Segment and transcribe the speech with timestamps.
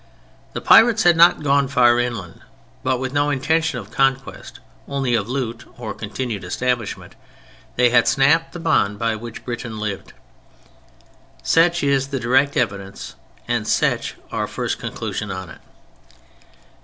[0.53, 2.41] The pirates had not gone far inland;
[2.81, 7.13] but, with no intention of conquest (only of loot or continued establishment),
[7.75, 10.13] they had snapped the bond by which Britain lived.
[11.43, 13.13] Such is the direct evidence,
[13.47, 15.61] and such our first conclusion on it.